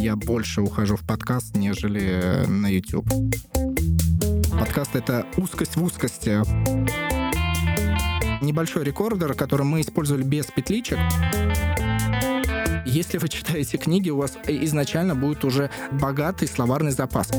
[0.00, 3.08] я больше ухожу в подкаст, нежели на YouTube.
[4.52, 6.40] Подкаст— это узкость в узкости.
[8.42, 10.98] Небольшой рекордер, который мы использовали без петличек.
[12.86, 17.30] Если вы читаете книги, у вас изначально будет уже богатый словарный запас.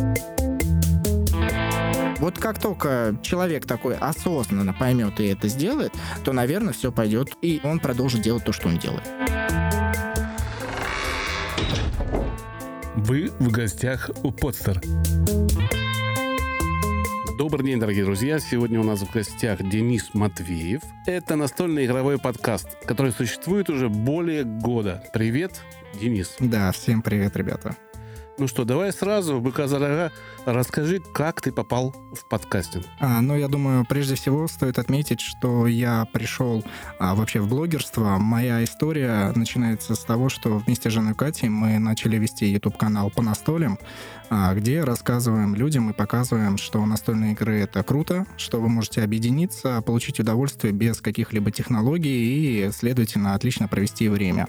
[2.19, 5.93] Вот как только человек такой осознанно поймет и это сделает,
[6.25, 9.07] то, наверное, все пойдет, и он продолжит делать то, что он делает.
[13.01, 14.81] Вы в гостях у Подстер.
[17.37, 18.39] Добрый день, дорогие друзья.
[18.39, 20.81] Сегодня у нас в гостях Денис Матвеев.
[21.05, 25.01] Это настольный игровой подкаст, который существует уже более года.
[25.13, 25.61] Привет,
[25.99, 26.35] Денис.
[26.39, 27.77] Да, всем привет, ребята.
[28.39, 30.11] Ну что, давай сразу, быка за рога,
[30.45, 32.85] расскажи, как ты попал в подкастинг.
[33.01, 36.63] А, ну, я думаю, прежде всего стоит отметить, что я пришел
[36.99, 38.17] а, вообще в блогерство.
[38.17, 43.21] Моя история начинается с того, что вместе с женой Катей мы начали вести YouTube-канал по
[43.21, 43.77] настолям,
[44.29, 49.81] а, где рассказываем людям и показываем, что настольные игры— это круто, что вы можете объединиться,
[49.81, 54.47] получить удовольствие без каких-либо технологий и, следовательно, отлично провести время.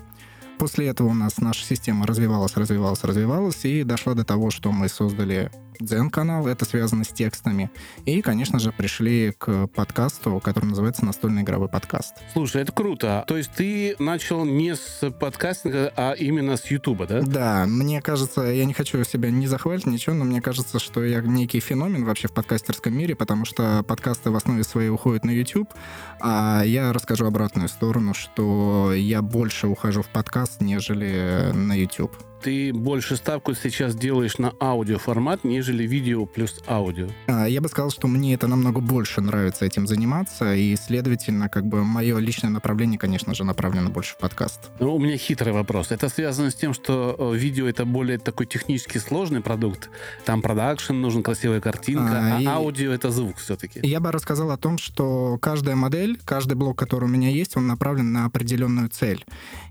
[0.61, 4.91] После этого у нас наша система развивалась, развивалась, развивалась и дошла до того, что мы
[4.91, 7.71] создали Дзен-канал, это связано с текстами.
[8.05, 12.17] И, конечно же, пришли к подкасту, который называется «Настольный игровой подкаст».
[12.33, 13.25] Слушай, это круто.
[13.27, 17.23] То есть ты начал не с подкастинга, а именно с Ютуба, да?
[17.23, 21.21] Да, мне кажется, я не хочу себя не захвалить, ничего, но мне кажется, что я
[21.23, 25.73] некий феномен вообще в подкастерском мире, потому что подкасты в основе своей уходят на YouTube,
[26.21, 32.73] а я расскажу обратную сторону, что я больше ухожу в подкаст, нежели на YouTube ты
[32.73, 37.09] больше ставку сейчас делаешь на аудиоформат, нежели видео плюс аудио?
[37.27, 41.67] А, я бы сказал, что мне это намного больше нравится этим заниматься, и, следовательно, как
[41.67, 44.71] бы мое личное направление, конечно же, направлено больше в подкаст.
[44.81, 45.91] Ну, у меня хитрый вопрос.
[45.91, 49.91] Это связано с тем, что э, видео это более такой технически сложный продукт.
[50.25, 52.47] Там продакшн, нужен красивая картинка, а, а и...
[52.47, 53.81] аудио это звук все-таки.
[53.83, 57.67] Я бы рассказал о том, что каждая модель, каждый блок, который у меня есть, он
[57.67, 59.25] направлен на определенную цель.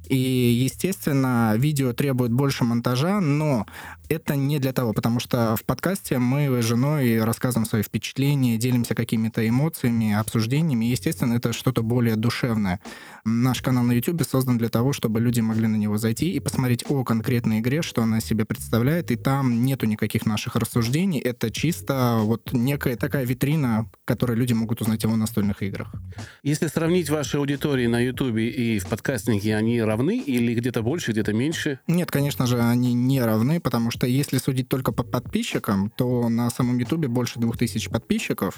[0.08, 3.66] И, естественно, видео требует больше монтажа, но
[4.10, 8.96] это не для того, потому что в подкасте мы с женой рассказываем свои впечатления, делимся
[8.96, 10.86] какими-то эмоциями, обсуждениями.
[10.86, 12.80] Естественно, это что-то более душевное.
[13.24, 16.84] Наш канал на YouTube создан для того, чтобы люди могли на него зайти и посмотреть
[16.90, 21.20] о конкретной игре, что она себе представляет, и там нету никаких наших рассуждений.
[21.20, 25.94] Это чисто вот некая такая витрина, которой люди могут узнать о настольных играх.
[26.42, 31.32] Если сравнить ваши аудитории на YouTube и в подкастинге, они равны или где-то больше, где-то
[31.32, 31.80] меньше?
[31.86, 36.50] Нет, конечно же, они не равны, потому что если судить только по подписчикам, то на
[36.50, 38.56] самом Ютубе больше двух тысяч подписчиков.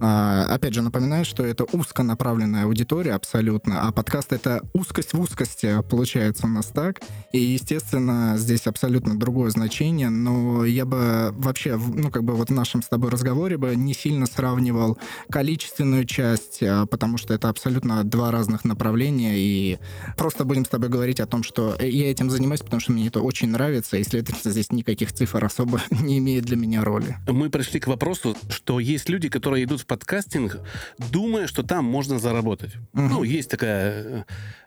[0.00, 5.80] А, опять же, напоминаю, что это узконаправленная аудитория абсолютно, а подкаст— это узкость в узкости,
[5.88, 7.00] получается у нас так.
[7.32, 12.52] И, естественно, здесь абсолютно другое значение, но я бы вообще, ну, как бы вот в
[12.52, 14.98] нашем с тобой разговоре бы не сильно сравнивал
[15.30, 19.78] количественную часть, а, потому что это абсолютно два разных направления, и
[20.16, 23.20] просто будем с тобой говорить о том, что я этим занимаюсь, потому что мне это
[23.20, 27.16] очень нравится, и, следовательно, здесь никаких цифр особо не имеет для меня роли.
[27.26, 30.58] Мы пришли к вопросу, что есть люди, которые идут в подкастинг,
[30.98, 32.74] думая, что там можно заработать.
[32.94, 33.02] Угу.
[33.02, 34.24] Ну, есть такая э,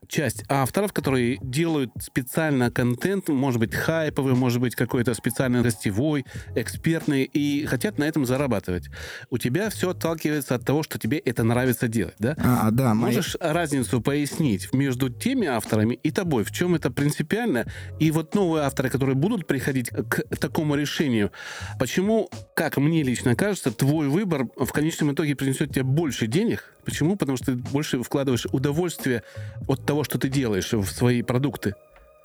[0.08, 7.24] часть авторов, которые делают специально контент, может быть, хайповый, может быть, какой-то специально гостевой, экспертный,
[7.24, 8.90] и хотят на этом зарабатывать.
[9.30, 12.36] У тебя все отталкивается от того, что тебе это нравится делать, да?
[12.38, 12.94] А, да.
[12.94, 13.52] Можешь мои...
[13.54, 16.44] разницу пояснить между теми авторами и тобой?
[16.44, 17.66] В чем это принципиально?
[18.00, 21.32] И вот новые авторы, которые будут приходить к такому решению,
[21.80, 27.16] почему, как мне лично кажется, твой выбор в конечном итоге принесет тебе больше денег, Почему?
[27.16, 29.24] Потому что ты больше вкладываешь удовольствие
[29.68, 31.76] от того, что ты делаешь в свои продукты.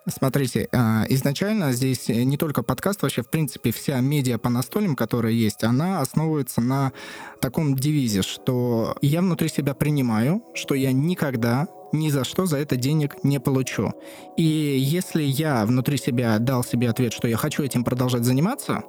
[0.08, 5.32] Смотрите, а, изначально здесь не только подкаст, вообще, в принципе, вся медиа по настольным, которая
[5.32, 6.92] есть, она основывается на
[7.40, 12.76] таком девизе, что я внутри себя принимаю, что я никогда ни за что за это
[12.76, 13.92] денег не получу.
[14.36, 18.82] И если я внутри себя дал себе ответ, что я хочу этим продолжать заниматься,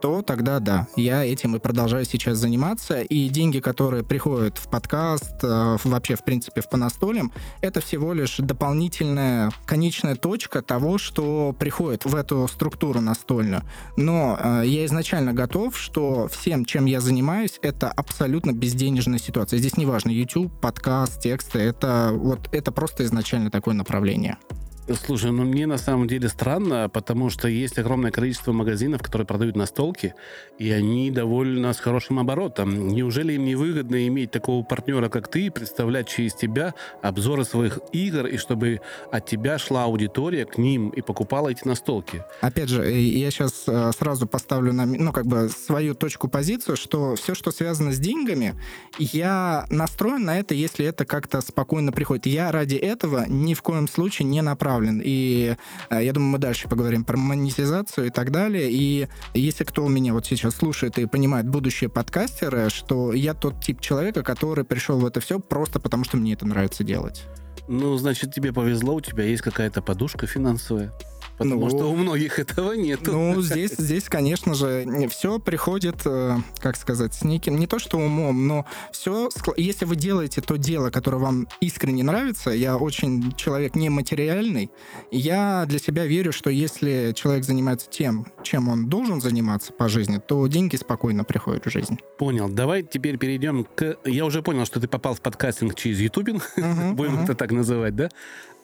[0.00, 3.00] то тогда да, я этим и продолжаю сейчас заниматься.
[3.00, 8.36] И деньги, которые приходят в подкаст, э, вообще, в принципе, в понастолем, это всего лишь
[8.38, 13.62] дополнительная конечная точка того, что приходит в эту структуру настольную.
[13.96, 19.58] Но э, я изначально готов, что всем, чем я занимаюсь, это абсолютно безденежная ситуация.
[19.58, 24.38] Здесь неважно, YouTube, подкаст, тексты, это вот это просто изначально такое направление.
[24.92, 29.56] Слушай, ну мне на самом деле странно, потому что есть огромное количество магазинов, которые продают
[29.56, 30.14] настолки,
[30.58, 32.88] и они довольно с хорошим оборотом.
[32.88, 38.26] Неужели им не выгодно иметь такого партнера, как ты, представлять через тебя обзоры своих игр,
[38.26, 42.22] и чтобы от тебя шла аудитория к ним и покупала эти настолки?
[42.42, 47.14] Опять же, я сейчас э, сразу поставлю на, ну, как бы свою точку позицию, что
[47.16, 48.54] все, что связано с деньгами,
[48.98, 52.26] я настроен на это, если это как-то спокойно приходит.
[52.26, 54.42] Я ради этого ни в коем случае не
[54.74, 55.00] направлен.
[55.04, 55.56] И
[55.90, 58.70] э, я думаю, мы дальше поговорим про монетизацию и так далее.
[58.70, 63.80] И если кто меня вот сейчас слушает и понимает будущие подкастеры, что я тот тип
[63.80, 67.24] человека, который пришел в это все просто потому, что мне это нравится делать.
[67.68, 70.92] Ну, значит, тебе повезло, у тебя есть какая-то подушка финансовая.
[71.38, 73.00] Потому ну, что у многих этого нет.
[73.06, 77.98] Ну, здесь, здесь, конечно же, все приходит, э, как сказать, с неким, не то что
[77.98, 83.74] умом, но все, если вы делаете то дело, которое вам искренне нравится, я очень человек
[83.74, 84.70] нематериальный,
[85.10, 90.20] я для себя верю, что если человек занимается тем, чем он должен заниматься по жизни,
[90.24, 91.98] то деньги спокойно приходят в жизнь.
[92.18, 92.48] Понял.
[92.48, 93.96] Давай теперь перейдем к...
[94.04, 96.52] Я уже понял, что ты попал в подкастинг через ютубинг,
[96.94, 98.08] будем это так называть, да?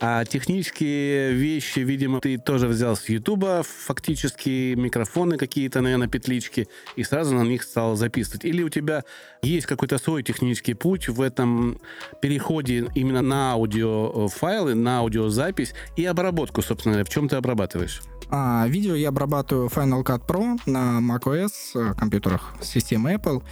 [0.02, 7.04] А технические вещи, видимо, ты тоже взял с Ютуба, фактически микрофоны какие-то, наверное, петлички, и
[7.04, 8.46] сразу на них стал записывать.
[8.46, 9.04] Или у тебя
[9.42, 11.78] есть какой-то свой технический путь в этом
[12.22, 18.00] переходе именно на аудиофайлы, на аудиозапись и обработку, собственно говоря, в чем ты обрабатываешь?
[18.30, 23.42] А, видео я обрабатываю Final Cut Pro на macOS э, компьютерах системы Apple.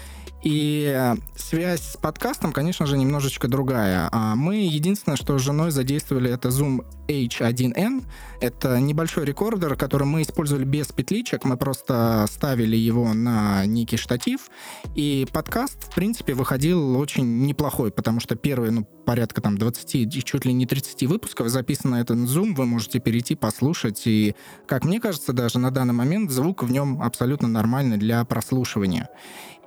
[0.42, 4.08] И э, связь с подкастом, конечно же, немножечко другая.
[4.12, 8.04] А мы единственное, что с женой задействовали, это Zoom H1N.
[8.40, 11.44] Это небольшой рекордер, который мы использовали без петличек.
[11.44, 14.48] Мы просто ставили его на некий штатив.
[14.94, 20.44] И подкаст, в принципе, выходил очень неплохой, потому что первые, ну, порядка там 20, чуть
[20.44, 22.54] ли не 30 выпусков записано этот Zoom.
[22.54, 24.02] Вы можете перейти, послушать.
[24.06, 24.36] И,
[24.66, 29.08] как мне кажется, даже на данный момент звук в нем абсолютно нормальный для прослушивания.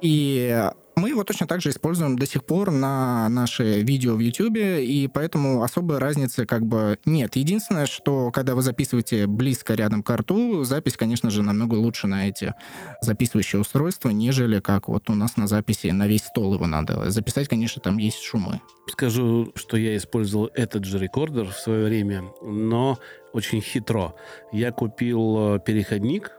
[0.01, 4.57] И мы его точно так же используем до сих пор на наши видео в YouTube,
[4.57, 7.36] и поэтому особой разницы как бы нет.
[7.36, 12.27] Единственное, что когда вы записываете близко рядом к рту, запись, конечно же, намного лучше на
[12.27, 12.53] эти
[13.01, 17.48] записывающие устройства, нежели как вот у нас на записи на весь стол его надо записать.
[17.48, 18.62] Конечно, там есть шумы.
[18.88, 23.00] Скажу, что я использовал этот же рекордер в свое время, но
[23.33, 24.13] очень хитро.
[24.51, 26.31] Я купил э, переходник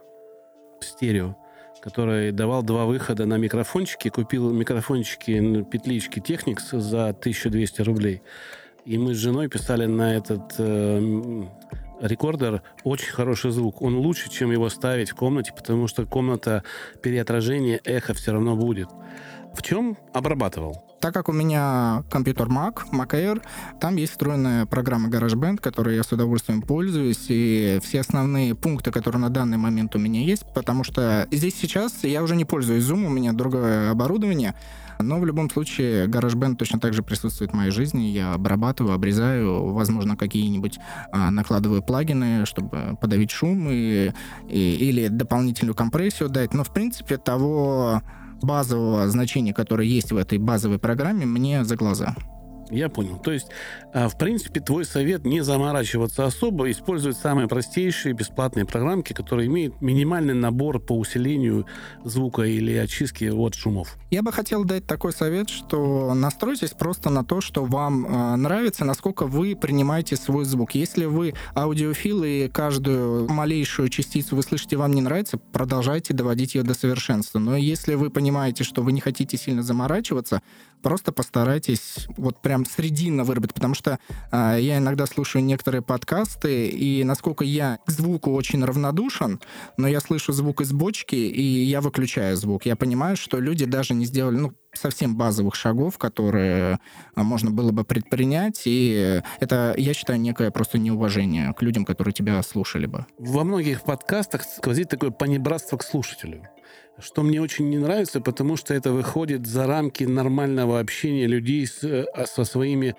[0.81, 1.35] стерео,
[1.83, 4.07] который давал два выхода на микрофончики.
[4.07, 8.21] Купил микрофончики, петлички Technics за 1200 рублей.
[8.85, 11.43] И мы с женой писали на этот э,
[11.99, 13.81] рекордер очень хороший звук.
[13.81, 16.63] Он лучше, чем его ставить в комнате, потому что комната
[17.01, 18.87] переотражения эхо все равно будет.
[19.53, 20.83] В чем обрабатывал?
[20.99, 23.41] Так как у меня компьютер Mac, Mac Air,
[23.79, 29.21] там есть встроенная программа GarageBand, которой я с удовольствием пользуюсь, и все основные пункты, которые
[29.21, 33.05] на данный момент у меня есть, потому что здесь сейчас я уже не пользуюсь Zoom,
[33.05, 34.55] у меня другое оборудование,
[34.99, 38.03] но в любом случае GarageBand точно так же присутствует в моей жизни.
[38.03, 40.79] Я обрабатываю, обрезаю, возможно, какие-нибудь
[41.11, 44.13] а, накладываю плагины, чтобы подавить шум и,
[44.47, 46.53] и, или дополнительную компрессию дать.
[46.53, 48.01] Но, в принципе, того
[48.43, 52.15] базового значения, которое есть в этой базовой программе, мне за глаза.
[52.73, 53.17] Я понял.
[53.19, 53.47] То есть,
[53.93, 59.81] а, в принципе, твой совет не заморачиваться особо, использовать самые простейшие бесплатные программки, которые имеют
[59.81, 61.65] минимальный набор по усилению
[62.03, 63.95] звука или очистки от шумов.
[64.09, 68.85] Я бы хотел дать такой совет, что настройтесь просто на то, что вам э, нравится,
[68.85, 70.75] насколько вы принимаете свой звук.
[70.75, 76.63] Если вы аудиофил и каждую малейшую частицу вы слышите, вам не нравится, продолжайте доводить ее
[76.63, 77.39] до совершенства.
[77.39, 80.41] Но если вы понимаете, что вы не хотите сильно заморачиваться,
[80.81, 83.99] просто постарайтесь вот прям срединно выработать, потому что
[84.31, 89.39] э, я иногда слушаю некоторые подкасты, и насколько я к звуку очень равнодушен,
[89.77, 92.65] но я слышу звук из бочки, и я выключаю звук.
[92.65, 96.79] Я понимаю, что люди даже не сделали, ну, совсем базовых шагов, которые
[97.15, 102.13] а, можно было бы предпринять, и это, я считаю, некое просто неуважение к людям, которые
[102.13, 103.05] тебя слушали бы.
[103.19, 106.47] Во многих подкастах сквозит такое понебратство к слушателю
[106.99, 111.83] что мне очень не нравится, потому что это выходит за рамки нормального общения людей с,
[111.83, 112.95] э, со своими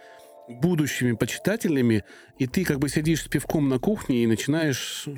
[0.49, 2.05] будущими почитателями,
[2.39, 5.09] и ты как бы сидишь с пивком на кухне и начинаешь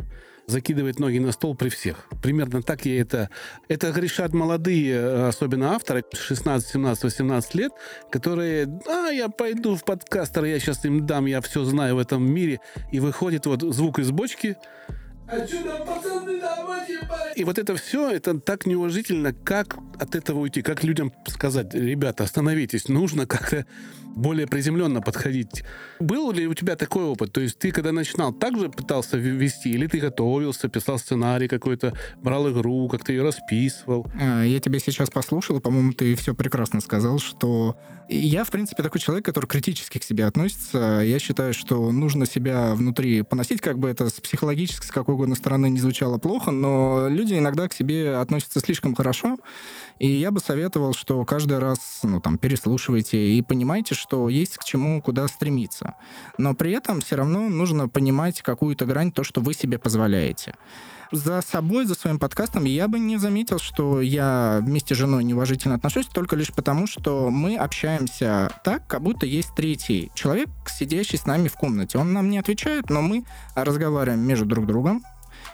[0.46, 2.08] закидывать ноги на стол при всех.
[2.22, 3.30] Примерно так я это...
[3.68, 7.72] Это грешат молодые, э, особенно авторы, 16, 17, 18 лет,
[8.10, 12.24] которые, а, я пойду в подкастер, я сейчас им дам, я все знаю в этом
[12.30, 12.60] мире.
[12.92, 14.56] И выходит вот звук из бочки,
[17.34, 22.24] И вот это все, это так неуважительно, как от этого уйти, как людям сказать, ребята,
[22.24, 23.66] остановитесь, нужно как-то
[24.16, 25.62] более приземленно подходить.
[26.00, 27.32] Был ли у тебя такой опыт?
[27.32, 31.92] То есть ты, когда начинал, также пытался вести, или ты готовился, писал сценарий какой-то,
[32.22, 34.06] брал игру, как-то ее расписывал?
[34.20, 37.76] А, я тебя сейчас послушал, по-моему, ты все прекрасно сказал, что
[38.08, 41.02] я, в принципе, такой человек, который критически к себе относится.
[41.04, 45.34] Я считаю, что нужно себя внутри поносить, как бы это с психологической, с какой угодно
[45.34, 49.36] стороны не звучало плохо, но люди иногда к себе относятся слишком хорошо,
[49.98, 54.64] и я бы советовал, что каждый раз, ну, там, переслушивайте и понимайте, что есть к
[54.64, 55.94] чему, куда стремиться.
[56.38, 60.54] Но при этом все равно нужно понимать какую-то грань, то, что вы себе позволяете
[61.12, 65.74] за собой, за своим подкастом я бы не заметил, что я вместе с женой неуважительно
[65.74, 71.26] отношусь, только лишь потому, что мы общаемся так, как будто есть третий человек, сидящий с
[71.26, 71.98] нами в комнате.
[71.98, 75.02] Он нам не отвечает, но мы разговариваем между друг другом,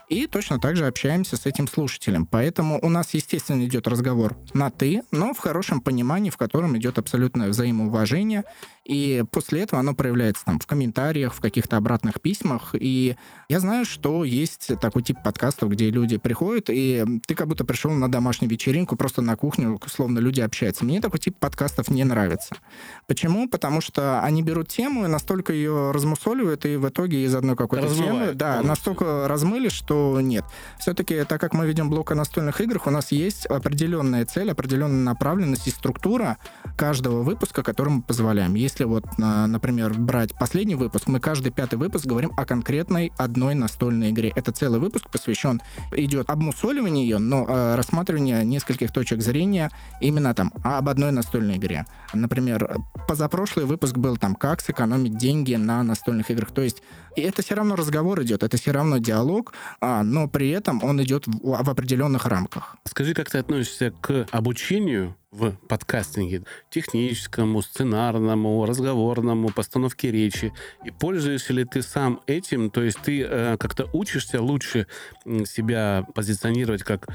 [0.08, 2.26] и точно так же общаемся с этим слушателем.
[2.26, 6.99] Поэтому у нас, естественно, идет разговор на «ты», но в хорошем понимании, в котором идет
[6.99, 8.44] абсолютное взаимоуважение,
[8.84, 12.74] и после этого оно проявляется там в комментариях, в каких-то обратных письмах.
[12.74, 13.16] И
[13.48, 17.92] я знаю, что есть такой тип подкастов, где люди приходят, и ты как будто пришел
[17.92, 20.84] на домашнюю вечеринку, просто на кухню, словно люди общаются.
[20.84, 22.56] Мне такой тип подкастов не нравится.
[23.06, 23.48] Почему?
[23.48, 27.94] Потому что они берут тему и настолько ее размусоливают, и в итоге из одной какой-то
[27.94, 30.44] темы, да, настолько размыли, что нет.
[30.78, 35.04] Все-таки, так как мы ведем блок о настольных играх, у нас есть определенная цель, определенная
[35.04, 36.38] направленность и структура
[36.76, 38.54] каждого выпуска, который мы позволяем.
[38.54, 43.54] Есть если вот, например, брать последний выпуск, мы каждый пятый выпуск говорим о конкретной одной
[43.54, 44.32] настольной игре.
[44.34, 45.60] Это целый выпуск посвящен,
[45.92, 51.84] идет обмусоливание ее, но э, рассматривание нескольких точек зрения именно там об одной настольной игре.
[52.14, 56.50] Например, позапрошлый выпуск был там «Как сэкономить деньги на настольных играх».
[56.52, 56.82] То есть
[57.14, 61.02] и это все равно разговор идет, это все равно диалог, а, но при этом он
[61.02, 62.76] идет в, в определенных рамках.
[62.84, 70.52] Скажи, как ты относишься к обучению в подкастинге, техническому, сценарному, разговорному, постановке речи.
[70.84, 72.70] И пользуешься ли ты сам этим?
[72.70, 74.86] То есть ты э, как-то учишься лучше
[75.46, 77.08] себя позиционировать как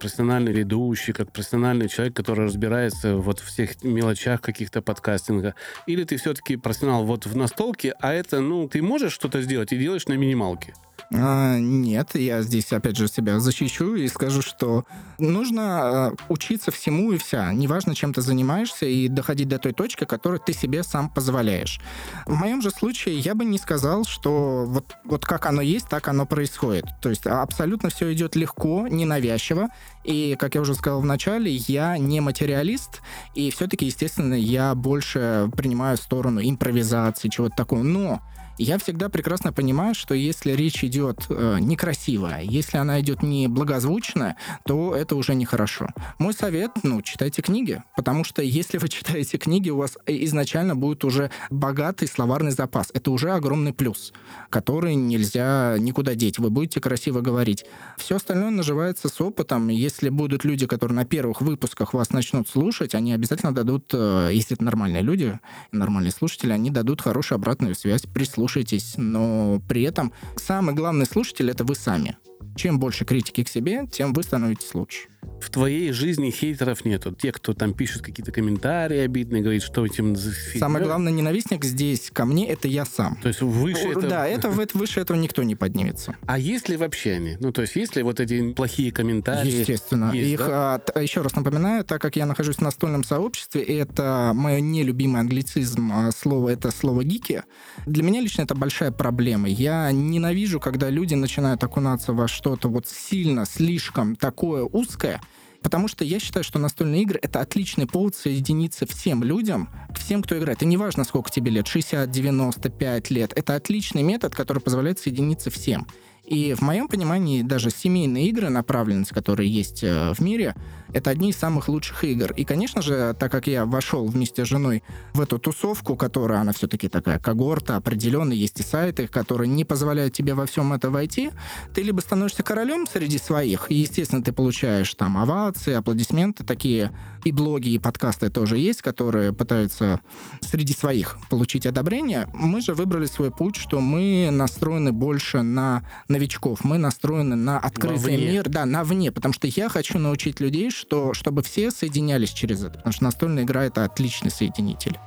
[0.00, 5.54] профессиональный ведущий, как профессиональный человек, который разбирается вот в всех мелочах каких-то подкастинга?
[5.86, 9.78] Или ты все-таки профессионал вот в настолке, а это, ну, ты можешь что-то сделать и
[9.78, 10.72] делаешь на минималке?
[11.10, 14.84] А, нет, я здесь опять же себя защищу и скажу, что
[15.18, 17.50] нужно а, учиться всему и вся.
[17.52, 21.80] Неважно, чем ты занимаешься, и доходить до той точки, которую ты себе сам позволяешь.
[22.26, 26.08] В моем же случае я бы не сказал, что вот, вот как оно есть, так
[26.08, 26.84] оно происходит.
[27.00, 29.68] То есть абсолютно все идет легко, ненавязчиво.
[30.04, 33.00] И, как я уже сказал в начале, я не материалист,
[33.34, 37.82] и все-таки, естественно, я больше принимаю сторону импровизации, чего-то такого.
[37.82, 38.22] Но
[38.58, 44.36] я всегда прекрасно понимаю, что если речь идет э, некрасивая, если она идет не благозвучная,
[44.64, 45.88] то это уже нехорошо.
[46.18, 51.04] Мой совет, ну, читайте книги, потому что если вы читаете книги, у вас изначально будет
[51.04, 52.90] уже богатый словарный запас.
[52.92, 54.12] Это уже огромный плюс,
[54.50, 56.38] который нельзя никуда деть.
[56.38, 57.64] Вы будете красиво говорить.
[57.96, 59.68] Все остальное наживается с опытом.
[59.68, 64.56] Если будут люди, которые на первых выпусках вас начнут слушать, они обязательно дадут, э, если
[64.56, 65.38] это нормальные люди,
[65.70, 71.50] нормальные слушатели, они дадут хорошую обратную связь, прислушаются слушаетесь, но при этом самый главный слушатель—
[71.50, 72.16] это вы сами.
[72.56, 75.08] Чем больше критики к себе, тем вы становитесь лучше
[75.40, 77.12] в твоей жизни хейтеров нету.
[77.12, 80.16] Те, кто там пишет какие-то комментарии обидные, говорит, что этим...
[80.16, 83.16] Самый главный ненавистник здесь ко мне— это я сам.
[83.22, 84.08] То есть выше ну, этого...
[84.08, 86.16] Да, это, выше этого никто не поднимется.
[86.26, 87.36] А есть ли вообще они?
[87.40, 89.60] Ну, то есть есть ли вот эти плохие комментарии?
[89.60, 90.12] Естественно.
[90.12, 90.80] Есть, Их, да?
[90.94, 95.90] а, еще раз напоминаю, так как я нахожусь в настольном сообществе, это мое нелюбимый англицизм
[95.92, 97.42] а, слово, это слово «гики».
[97.86, 99.48] Для меня лично это большая проблема.
[99.48, 105.17] Я ненавижу, когда люди начинают окунаться во что-то вот сильно, слишком такое узкое,
[105.62, 110.38] Потому что я считаю, что настольные игры— это отличный повод соединиться всем людям, всем, кто
[110.38, 110.62] играет.
[110.62, 113.32] И неважно, сколько тебе лет, 60, 95 лет.
[113.34, 115.86] Это отличный метод, который позволяет соединиться всем.
[116.28, 120.54] И в моем понимании даже семейные игры, направленность, которые есть э, в мире,
[120.92, 122.32] это одни из самых лучших игр.
[122.32, 124.82] И, конечно же, так как я вошел вместе с женой
[125.14, 130.12] в эту тусовку, которая, она все-таки такая когорта, определенная, есть и сайты, которые не позволяют
[130.12, 131.30] тебе во всем это войти,
[131.74, 136.92] ты либо становишься королем среди своих, и, естественно, ты получаешь там овации, аплодисменты, такие
[137.24, 140.00] и блоги, и подкасты тоже есть, которые пытаются
[140.40, 142.28] среди своих получить одобрение.
[142.34, 145.82] Мы же выбрали свой путь, что мы настроены больше на
[146.18, 148.32] новичков, мы настроены на открытый Вовне.
[148.32, 152.62] мир, да, на вне, потому что я хочу научить людей, что, чтобы все соединялись через
[152.62, 154.98] это, потому что настольная игра— это отличный соединитель.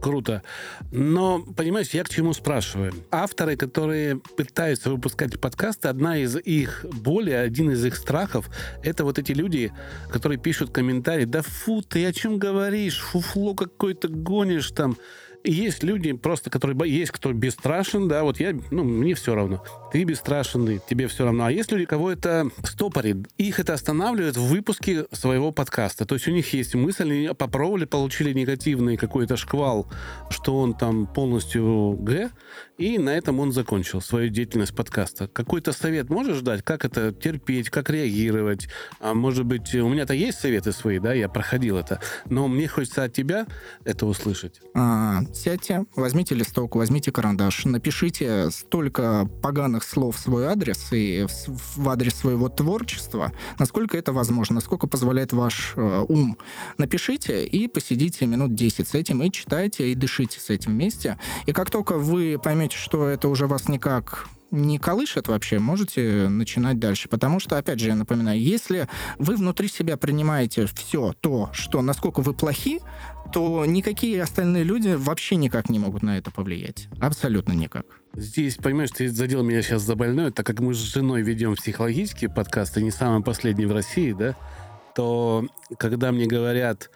[0.00, 0.42] Круто.
[0.92, 2.92] Но, понимаешь, я к чему спрашиваю?
[3.10, 8.50] Авторы, которые пытаются выпускать подкасты, одна из их боли, один из их страхов,
[8.82, 9.72] это вот эти люди,
[10.10, 14.98] которые пишут комментарии, да фу, ты о чем говоришь, фуфло какой-то гонишь там,
[15.44, 16.76] есть люди просто, которые...
[16.90, 19.62] Есть кто бесстрашен, да, вот я, ну, мне все равно.
[19.94, 21.44] Ты бесстрашенный, тебе все равно.
[21.44, 23.28] А есть люди, кого это стопорит.
[23.38, 26.04] Их это останавливает в выпуске своего подкаста.
[26.04, 29.88] То есть у них есть мысль, они попробовали, получили негативный какой-то шквал,
[30.30, 32.32] что он там полностью Г,
[32.76, 35.28] и на этом он закончил свою деятельность подкаста.
[35.28, 36.64] Какой-то совет можешь дать?
[36.64, 38.66] Как это терпеть, как реагировать?
[38.98, 43.04] А может быть, у меня-то есть советы свои, да, я проходил это, но мне хочется
[43.04, 43.46] от тебя
[43.84, 44.60] это услышать.
[44.74, 51.26] А, сядьте, возьмите листок, возьмите карандаш, напишите столько поганых слов в свой адрес и
[51.76, 56.38] в адрес своего творчества, насколько это возможно, насколько позволяет ваш э, ум.
[56.78, 61.18] Напишите и посидите минут 10 с этим, и читайте, и дышите с этим вместе.
[61.46, 66.78] И как только вы поймете, что это уже вас никак не колышет вообще, можете начинать
[66.78, 67.08] дальше.
[67.08, 68.88] Потому что, опять же, я напоминаю, если
[69.18, 72.80] вы внутри себя принимаете все то, что насколько вы плохи,
[73.32, 76.88] то никакие остальные люди вообще никак не могут на это повлиять.
[77.00, 78.03] Абсолютно никак.
[78.16, 82.30] Здесь, понимаешь, ты задел меня сейчас за больное, так как мы с женой ведем психологические
[82.30, 84.36] подкасты, не самый последний в России, да,
[84.94, 85.46] то
[85.78, 86.90] когда мне говорят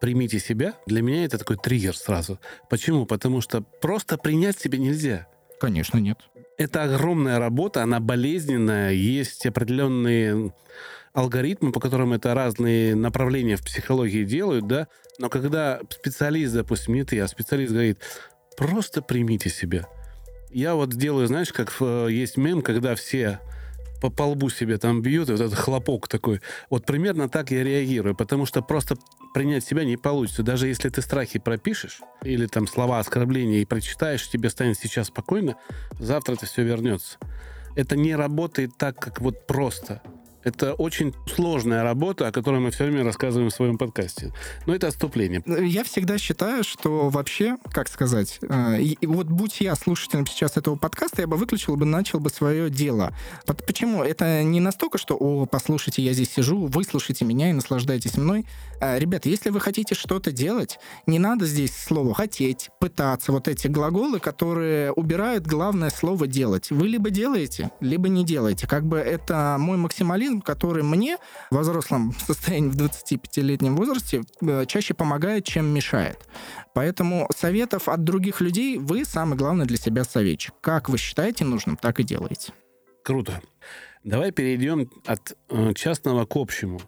[0.00, 2.40] примите себя, для меня это такой триггер сразу.
[2.68, 3.06] Почему?
[3.06, 5.28] Потому что просто принять себя нельзя.
[5.60, 6.18] Конечно, нет.
[6.58, 10.52] Это огромная работа, она болезненная, есть определенные
[11.12, 14.88] алгоритмы, по которым это разные направления в психологии делают, да,
[15.18, 18.00] но когда специалист, допустим, не ты, а специалист говорит,
[18.56, 19.86] просто примите себя.
[20.54, 23.40] Я вот делаю, знаешь, как э, есть мем, когда все
[24.00, 26.40] по, по лбу себе там бьют, и вот этот хлопок такой.
[26.70, 28.96] Вот примерно так я реагирую, потому что просто
[29.34, 30.44] принять себя не получится.
[30.44, 35.56] Даже если ты страхи пропишешь, или там слова оскорбления и прочитаешь, тебе станет сейчас спокойно,
[35.98, 37.18] завтра это все вернется.
[37.74, 40.02] Это не работает так, как вот просто.
[40.44, 44.32] Это очень сложная работа, о которой мы все время рассказываем в своем подкасте.
[44.66, 45.42] Но это отступление.
[45.46, 50.76] Я всегда считаю, что вообще, как сказать, э, и вот будь я слушателем сейчас этого
[50.76, 53.14] подкаста, я бы выключил бы, начал бы свое дело.
[53.66, 54.02] Почему?
[54.02, 58.46] Это не настолько, что, о, послушайте, я здесь сижу, выслушайте меня и наслаждайтесь мной.
[58.80, 63.66] А, ребят, если вы хотите что-то делать, не надо здесь слово «хотеть», «пытаться», вот эти
[63.68, 66.70] глаголы, которые убирают главное слово «делать».
[66.70, 68.66] Вы либо делаете, либо не делаете.
[68.66, 71.18] Как бы это мой максимализм, механизм, который мне
[71.50, 76.18] в взрослом состоянии в 25-летнем возрасте э, чаще помогает, чем мешает.
[76.74, 80.54] Поэтому советов от других людей вы самый главный для себя советчик.
[80.60, 82.52] Как вы считаете нужным, так и делаете.
[83.02, 83.40] Круто.
[84.02, 86.80] Давай перейдем от э, частного к общему.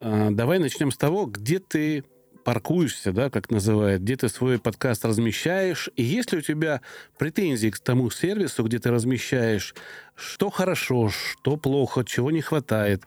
[0.00, 2.04] Э, давай начнем с того, где ты
[2.44, 6.80] паркуешься, да, как называют, где ты свой подкаст размещаешь, и есть ли у тебя
[7.18, 9.74] претензии к тому сервису, где ты размещаешь,
[10.14, 13.04] что хорошо, что плохо, чего не хватает.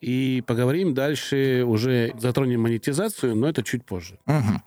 [0.00, 4.18] И поговорим дальше, уже затронем монетизацию, но это чуть позже.
[4.26, 4.62] Угу.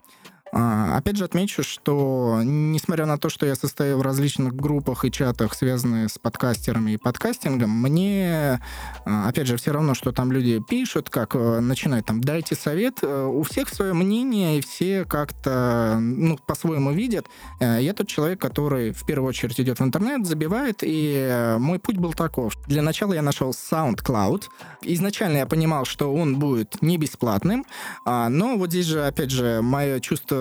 [0.51, 5.11] А, опять же отмечу, что несмотря на то, что я состою в различных группах и
[5.11, 8.61] чатах, связанных с подкастерами и подкастингом, мне,
[9.05, 12.99] а, опять же, все равно, что там люди пишут, как э, начинают там, дайте совет.
[13.01, 17.27] Э, у всех свое мнение, и все как-то ну, по-своему видят.
[17.59, 21.97] Э, я тот человек, который в первую очередь идет в интернет, забивает, и мой путь
[21.97, 22.53] был таков.
[22.67, 24.43] Для начала я нашел SoundCloud.
[24.83, 27.65] Изначально я понимал, что он будет не бесплатным,
[28.05, 30.36] а, но вот здесь же, опять же, мое чувство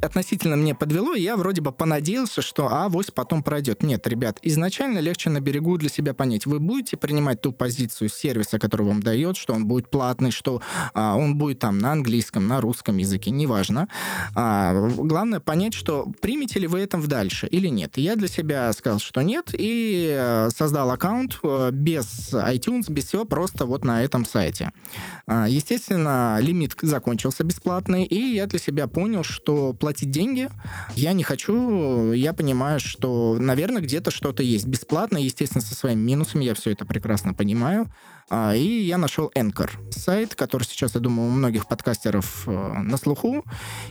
[0.00, 3.82] относительно мне подвело, и я вроде бы понадеялся, что авось потом пройдет.
[3.82, 6.46] Нет, ребят, изначально легче на берегу для себя понять.
[6.46, 11.16] Вы будете принимать ту позицию сервиса, который вам дает, что он будет платный, что а,
[11.16, 13.88] он будет там на английском, на русском языке, неважно.
[14.34, 17.96] А, главное понять, что примете ли вы это в дальше или нет.
[17.96, 23.24] я для себя сказал, что нет, и э, создал аккаунт э, без iTunes, без всего,
[23.24, 24.72] просто вот на этом сайте.
[25.26, 30.48] А, естественно, лимит закончился бесплатный, и я для себя понял, что платить деньги
[30.94, 32.12] я не хочу.
[32.12, 36.86] Я понимаю, что, наверное, где-то что-то есть бесплатно, естественно, со своими минусами, я все это
[36.86, 37.92] прекрасно понимаю.
[38.30, 42.96] А, и я нашел Anchor, сайт, который сейчас, я думаю, у многих подкастеров э, на
[42.96, 43.44] слуху.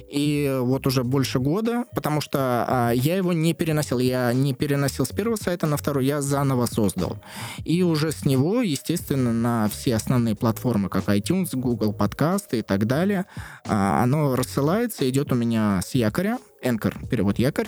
[0.10, 4.00] И вот уже больше года, потому что а, я его не переносил.
[4.00, 7.18] Я не переносил с первого сайта на второй, я заново создал.
[7.64, 12.86] И уже с него, естественно, на все основные платформы, как iTunes, Google подкасты и так
[12.86, 13.26] далее,
[13.66, 17.68] а, оно рассылается, идет у меня с якоря, Anchor, перевод якорь,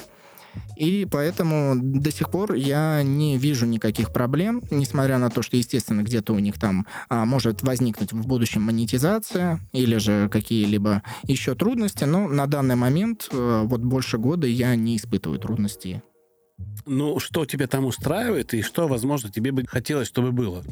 [0.76, 6.02] И поэтому до сих пор я не вижу никаких проблем, несмотря на то, что, естественно,
[6.02, 12.04] где-то у них там а, может возникнуть в будущем монетизация или же какие-либо еще трудности,
[12.04, 16.02] но на данный момент, а, вот больше года, я не испытываю трудностей.
[16.86, 20.64] Ну, что тебя там устраивает и что, возможно, тебе бы хотелось, чтобы было?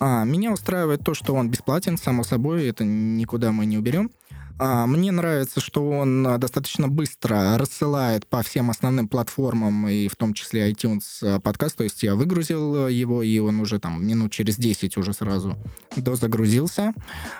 [0.00, 4.10] А, меня устраивает то, что он бесплатен, само собой, это никуда мы не уберем.
[4.58, 10.16] А, мне нравится, что он а, достаточно быстро рассылает по всем основным платформам, и в
[10.16, 11.76] том числе iTunes а, подкаст.
[11.76, 15.58] То есть я выгрузил его, и он уже там минут через 10 уже сразу
[15.94, 16.94] дозагрузился.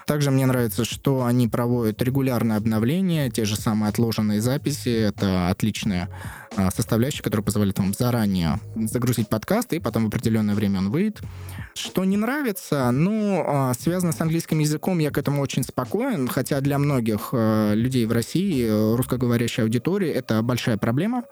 [0.06, 4.90] Также мне нравится, что они проводят регулярные обновления, те же самые отложенные записи.
[4.90, 6.10] Это отличная
[6.74, 11.20] составляющая, которая позволяет вам заранее загрузить подкаст, и потом в определенное время он выйдет.
[11.74, 16.78] Что не нравится, ну, связано с английским языком, я к этому очень спокоен, хотя для
[16.78, 21.24] многих э, людей в России, э, русскоговорящей аудитории, это большая проблема.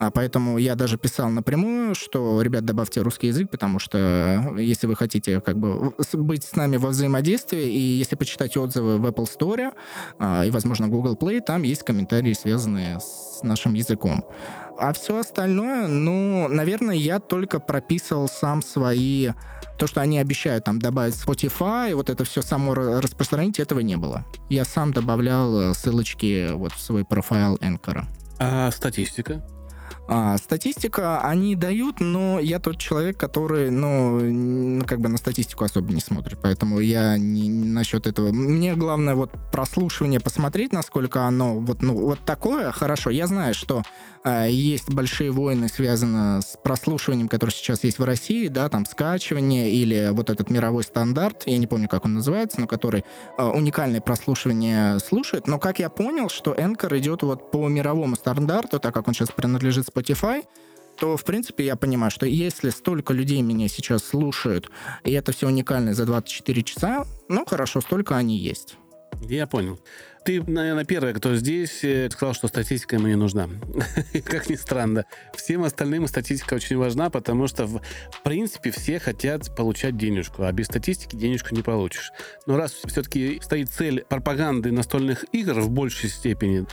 [0.00, 3.98] А поэтому я даже писал напрямую, что, ребят, добавьте русский язык, потому что
[4.56, 8.96] э, если вы хотите как бы быть с нами во взаимодействии, и если почитать отзывы
[8.96, 9.72] в Apple Store
[10.18, 14.24] а, и, возможно, Google Play, там есть комментарии, связанные с нашим языком.
[14.80, 19.32] А все остальное, ну, наверное, я только прописывал сам свои
[19.78, 24.24] то, что они обещают там добавить Spotify, вот это все само распространить, этого не было.
[24.48, 28.04] Я сам добавлял э, ссылочки вот в свой профайл Anchor.
[28.38, 29.46] А статистика?
[30.12, 35.92] А, статистика они дают, но я тот человек, который, ну, как бы на статистику особо
[35.92, 38.32] не смотрит, поэтому я не, не насчет этого.
[38.32, 43.10] Мне главное вот прослушивание посмотреть, насколько оно вот, ну, вот такое хорошо.
[43.10, 43.84] Я знаю, что
[44.24, 49.70] э, есть большие войны, связанные с прослушиванием, которое сейчас есть в России, да, там скачивание
[49.70, 53.04] или вот этот мировой стандарт, я не помню, как он называется, но который
[53.38, 55.46] э, уникальное прослушивание слушает.
[55.46, 59.30] Но как я понял, что Anchor идет вот по мировому стандарту, так как он сейчас
[59.30, 60.44] принадлежит Spotify,
[60.96, 64.70] то, в принципе, я понимаю, что если столько людей меня сейчас слушают,
[65.04, 68.76] и это все уникально за 24 часа, ну, хорошо, столько они есть.
[69.22, 69.80] Я понял.
[70.24, 73.48] Ты, наверное, первая, кто здесь э, сказал, что статистика ему не нужна.
[74.24, 75.06] как ни странно.
[75.34, 77.80] Всем остальным статистика очень важна, потому что, в
[78.22, 82.12] принципе, все хотят получать денежку, а без статистики денежку не получишь.
[82.46, 86.66] Но раз все-таки стоит цель пропаганды настольных игр в большей степени,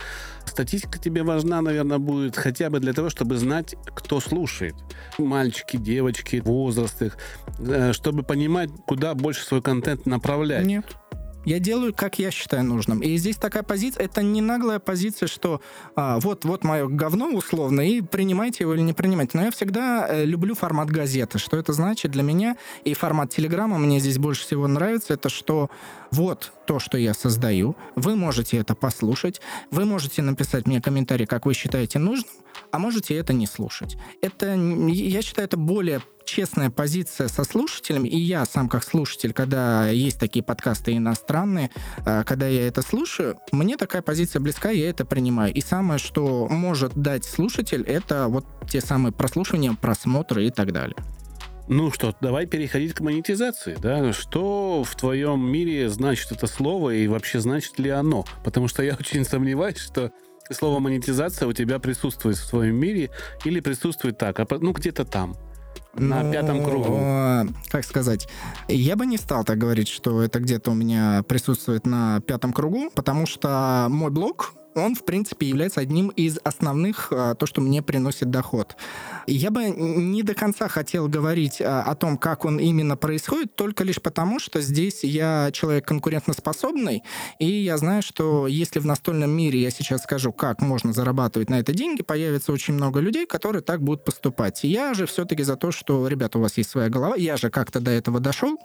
[0.48, 4.74] статистика тебе важна, наверное, будет хотя бы для того, чтобы знать, кто слушает.
[5.16, 7.16] Мальчики, девочки, возраст их,
[7.58, 10.66] э, чтобы понимать, куда больше свой контент направлять.
[10.66, 10.84] Нет.
[11.44, 13.00] Я делаю, как я считаю нужным.
[13.00, 15.60] И здесь такая позиция, это не наглая позиция, что
[15.94, 19.38] а, вот, вот мое говно условно, и принимайте его или не принимайте.
[19.38, 21.38] Но я всегда э, люблю формат газеты.
[21.38, 22.56] Что это значит для меня?
[22.84, 25.14] И формат телеграмма мне здесь больше всего нравится.
[25.14, 25.70] Это что
[26.10, 31.46] вот то, что я создаю, вы можете это послушать, вы можете написать мне комментарий, как
[31.46, 32.30] вы считаете нужным,
[32.70, 33.96] а можете это не слушать.
[34.22, 39.88] Это, я считаю, это более честная позиция со слушателем, и я сам как слушатель, когда
[39.88, 41.70] есть такие подкасты иностранные,
[42.04, 45.54] а, когда я это слушаю, мне такая позиция близка, я это принимаю.
[45.54, 50.96] И самое, что может дать слушатель, это вот те самые прослушивания, просмотры и так далее.
[51.70, 54.14] Ну что, давай переходить к монетизации, да?
[54.14, 58.24] Что в твоем мире значит это слово и вообще значит ли оно?
[58.42, 60.10] Потому что я очень сомневаюсь, что
[60.54, 63.10] слово монетизация у тебя присутствует в твоем мире
[63.44, 65.36] или присутствует так, а ну где-то там.
[65.94, 66.94] На ну, пятом кругу.
[66.96, 68.28] Э, как сказать?
[68.68, 72.90] Я бы не стал так говорить, что это где-то у меня присутствует на пятом кругу,
[72.94, 77.82] потому что мой блог, он, в принципе, является одним из основных, а, то, что мне
[77.82, 78.76] приносит доход.
[79.26, 83.84] Я бы не до конца хотел говорить а, о том, как он именно происходит, только
[83.84, 87.02] лишь потому, что здесь я человек конкурентоспособный,
[87.38, 91.58] и я знаю, что если в настольном мире я сейчас скажу, как можно зарабатывать на
[91.60, 94.64] это деньги, появится очень много людей, которые так будут поступать.
[94.64, 97.80] Я же все-таки за то, что, ребята, у вас есть своя голова, я же как-то
[97.80, 98.58] до этого дошел,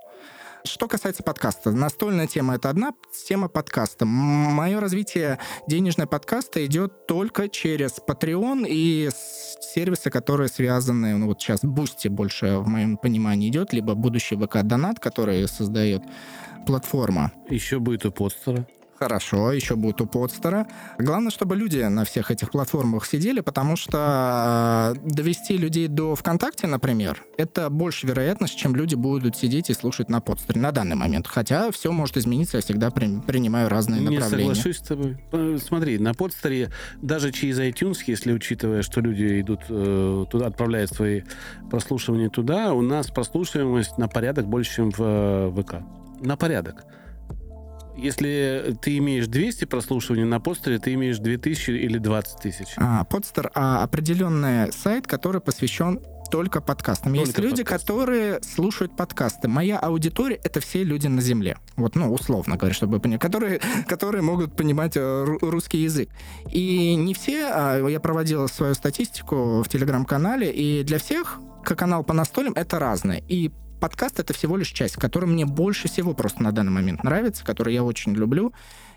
[0.66, 2.94] что касается подкаста, настольная тема— это одна
[3.28, 4.06] тема подкаста.
[4.06, 9.10] Мое развитие денежного подкаста идет только через Patreon и
[9.74, 14.64] сервисы, которые связаны, ну вот сейчас Boosty больше в моем понимании идет, либо будущий ВК
[14.64, 16.04] Донат, который создает
[16.66, 17.32] платформа.
[17.50, 18.66] Еще будет у постера.
[19.04, 20.66] Хорошо, еще будет у подстера.
[20.98, 26.68] Главное, чтобы люди на всех этих платформах сидели, потому что э, довести людей до ВКонтакте,
[26.68, 31.28] например, это больше вероятность, чем люди будут сидеть и слушать на подстере на данный момент.
[31.28, 34.50] Хотя все может измениться, я всегда при, принимаю разные Не направления.
[34.52, 35.18] Не соглашусь с тобой.
[35.34, 40.92] Э, смотри, на подстере даже через iTunes, если учитывая, что люди идут э, туда, отправляют
[40.92, 41.24] свои
[41.70, 45.82] прослушивания туда, у нас прослушиваемость на порядок больше, чем в ВК.
[46.22, 46.86] На порядок.
[47.96, 52.68] Если ты имеешь 200 прослушиваний на постере, ты имеешь 2000 или 20 тысяч.
[52.78, 56.00] А, подстер а, определенный сайт, который посвящен
[56.32, 57.14] только подкастам.
[57.14, 57.86] Только Есть люди, подкаст.
[57.86, 59.48] которые слушают подкасты.
[59.48, 61.58] Моя аудитория— это все люди на Земле.
[61.76, 66.10] Вот, ну, условно говоря, чтобы понять, которые, которые могут понимать э, русский язык.
[66.50, 72.14] И не все, а я проводил свою статистику в Телеграм-канале, и для всех канал по
[72.14, 73.22] настолям это разное.
[73.28, 73.52] И
[73.84, 77.74] подкаст это всего лишь часть, которая мне больше всего просто на данный момент нравится, которую
[77.74, 78.54] я очень люблю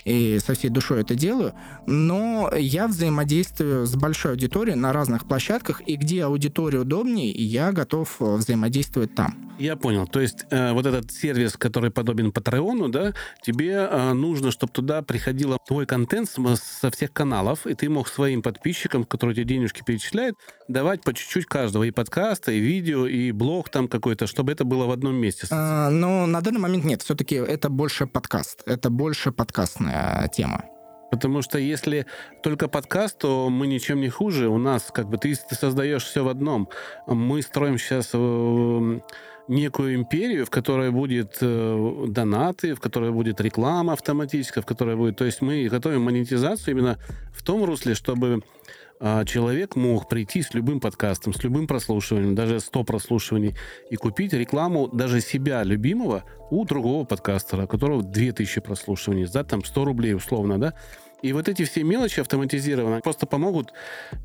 [0.07, 1.53] и со всей душой это делаю,
[1.87, 8.17] но я взаимодействую с большой аудиторией на разных площадках, и где аудитория удобнее, я готов
[8.21, 9.53] э, взаимодействовать там.
[9.59, 10.07] Я понял.
[10.07, 15.03] То есть э, вот этот сервис, который подобен Патреону, да, тебе э, нужно, чтобы туда
[15.03, 20.37] приходил твой контент со всех каналов, и ты мог своим подписчикам, которые тебе денежки перечисляют,
[20.69, 24.76] давать по чуть-чуть каждого, и подкаста, и видео, и блог там какой-то, чтобы это было
[24.85, 25.47] в одном месте.
[25.51, 27.03] А, но на данный момент нет.
[27.03, 28.63] Все-таки это больше подкаст.
[28.67, 30.65] Это больше подкастная тема.
[31.11, 32.07] Потому что если
[32.43, 34.49] только подкаст, то мы ничем не хуже.
[34.49, 36.69] У нас как бы ты, ты создаешь все в одном.
[37.07, 39.01] Мы строим сейчас э,
[39.49, 45.17] некую империю, в которой будет э, донаты, в которой будет реклама автоматическая, в которой будет...
[45.17, 46.99] То есть мы готовим монетизацию именно
[47.33, 48.43] в том русле, чтобы
[49.01, 53.55] человек мог прийти с любым подкастом, с любым прослушиванием, даже 100 прослушиваний,
[53.91, 59.65] и купить рекламу даже себя любимого у другого подкастера, у которого 2000 прослушиваний, за там
[59.65, 60.75] 100 рублей условно, да,
[61.23, 63.73] и вот эти все мелочи автоматизированно просто помогут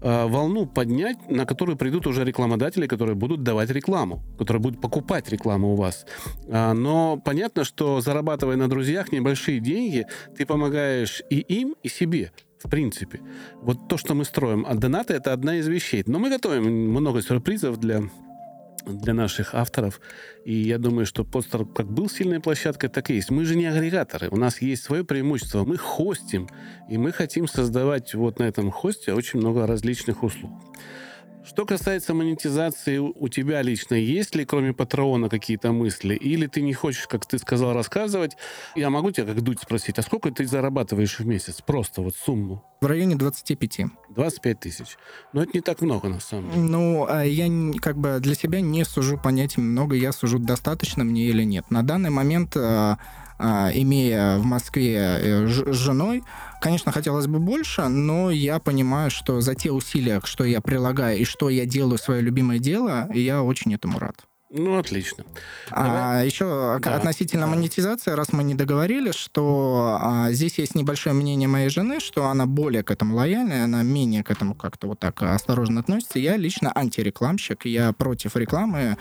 [0.01, 5.29] э, волну поднять, на которую придут уже рекламодатели, которые будут давать рекламу, которые будут покупать
[5.29, 6.05] рекламу у вас.
[6.49, 10.05] А, но понятно, что зарабатывая на друзьях небольшие деньги,
[10.37, 12.31] ты помогаешь и им, и себе
[12.63, 13.21] в принципе.
[13.61, 14.65] Вот то, что мы строим.
[14.67, 16.03] А донаты— это одна из вещей.
[16.05, 18.03] Но мы готовим много сюрпризов для
[18.85, 20.01] для наших авторов.
[20.45, 23.29] И я думаю, что постер как был сильной площадкой, так и есть.
[23.29, 24.29] Мы же не агрегаторы.
[24.29, 25.63] У нас есть свое преимущество.
[25.63, 26.47] Мы хостим.
[26.89, 30.51] И мы хотим создавать вот на этом хосте очень много различных услуг.
[31.43, 36.13] Что касается монетизации, у тебя лично есть ли, кроме патрона, какие-то мысли?
[36.13, 38.37] Или ты не хочешь, как ты сказал, рассказывать?
[38.75, 41.61] Я могу тебя, как Дудь, спросить, а сколько ты зарабатываешь в месяц?
[41.61, 42.63] Просто вот сумму.
[42.81, 43.79] В районе 25.
[44.09, 44.97] 25 тысяч.
[45.33, 46.61] Но это не так много, на самом деле.
[46.61, 47.47] Ну, а я
[47.79, 51.71] как бы для себя не сужу понятие много, я сужу достаточно мне или нет.
[51.71, 52.97] На данный момент, а,
[53.73, 56.23] имея в Москве э, с женой,
[56.61, 61.23] Конечно, хотелось бы больше, но я понимаю, что за те усилия, что я прилагаю и
[61.23, 64.27] что я делаю свое любимое дело, я очень этому рад.
[64.53, 65.23] Ну, отлично.
[65.69, 66.25] А Давай.
[66.25, 66.95] еще да.
[66.95, 67.55] относительно да.
[67.55, 72.45] монетизации, раз мы не договорились, что а, здесь есть небольшое мнение моей жены, что она
[72.45, 76.19] более к этому лояльная, она менее к этому как-то вот так осторожно относится.
[76.19, 78.97] Я лично антирекламщик, я против рекламы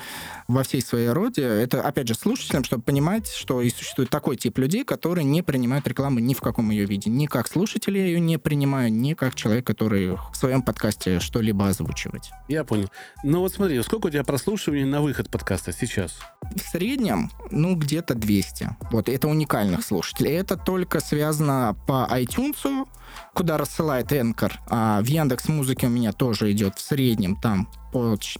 [0.46, 1.42] во всей своей роде.
[1.42, 5.86] Это, опять же, слушателям, чтобы понимать, что и существует такой тип людей, которые не принимают
[5.88, 7.10] рекламы ни в каком ее виде.
[7.10, 11.66] Ни как слушатель я ее не принимаю, ни как человек, который в своем подкасте что-либо
[11.66, 12.30] озвучивать.
[12.46, 12.88] Я понял.
[13.24, 16.18] Ну вот смотри, сколько у тебя прослушиваний на выход подкаста сейчас?
[16.54, 18.76] В среднем, ну, где-то 200.
[18.90, 20.32] Вот, это уникальных слушателей.
[20.32, 22.86] Это только связано по iTunes,
[23.32, 24.52] куда рассылает Anchor.
[24.68, 27.70] А в Яндекс Музыке у меня тоже идет в среднем там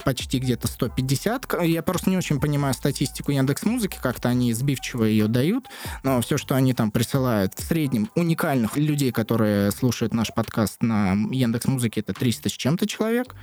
[0.04, 1.62] почти где-то 150.
[1.62, 5.68] Я просто не очень понимаю статистику Яндекс Музыки, как-то они сбивчиво ее дают,
[6.02, 11.12] но все, что они там присылают в среднем уникальных людей, которые слушают наш подкаст на
[11.12, 13.34] Яндекс Музыке, это 300 с чем-то человек.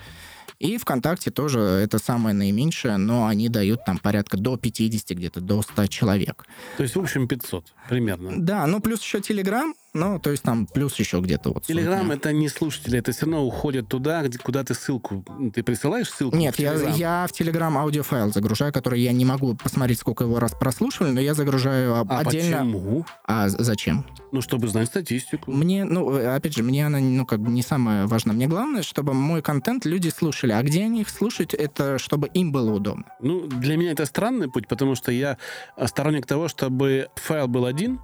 [0.59, 5.61] И ВКонтакте тоже это самое наименьшее, но они дают там порядка до 50, где-то до
[5.61, 6.45] 100 человек.
[6.77, 8.31] То есть, в общем, 500 примерно.
[8.37, 11.65] Да, ну плюс еще Телеграм, ну, то есть там плюс еще где-то вот.
[11.65, 16.09] Телеграм это не слушатели, это все равно уходит туда, где, куда ты ссылку, ты присылаешь
[16.09, 16.37] ссылку?
[16.37, 20.53] Нет, я, я в Телеграм аудиофайл загружаю, который я не могу посмотреть, сколько его раз
[20.53, 22.57] прослушивали, но я загружаю а отдельно.
[22.59, 23.05] почему?
[23.25, 24.05] А зачем?
[24.31, 25.51] Ну, чтобы знать статистику.
[25.51, 28.35] Мне, ну, опять же, мне она, ну, как бы не самое важное.
[28.35, 30.51] Мне главное, чтобы мой контент люди слушали.
[30.51, 33.05] А где они их слушают, это чтобы им было удобно.
[33.21, 35.37] Ну, для меня это странный путь, потому что я
[35.85, 37.99] сторонник того, чтобы файл был один,